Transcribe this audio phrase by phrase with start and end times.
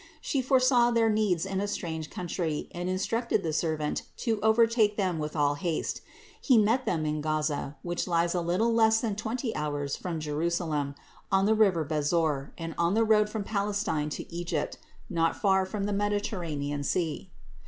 [0.19, 5.19] She foresaw their needs in a strange country and instructed the servant to overtake them
[5.19, 6.01] with all haste.
[6.41, 10.95] He met them in Gaza, which lies a little less than twenty hours from Jerusalem,
[11.31, 15.83] on the river Besor, and on the road from Palestine to Egypt, not far from
[15.83, 17.29] the Mediterranean sea.